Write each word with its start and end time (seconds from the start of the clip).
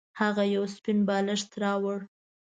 هغه 0.21 0.43
یو 0.55 0.63
سپین 0.75 0.99
بالښت 1.07 1.51
راوړ. 1.63 1.99